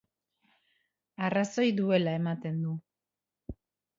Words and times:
Arrazoi 1.27 1.67
duela 1.81 2.15
ematen 2.21 2.57
du. 2.65 2.75